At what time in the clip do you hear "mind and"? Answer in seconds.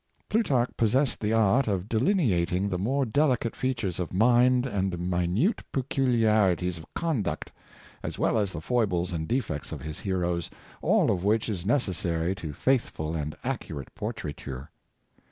4.11-4.97